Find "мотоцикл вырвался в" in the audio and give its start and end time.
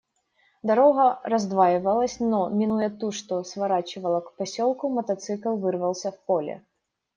4.89-6.19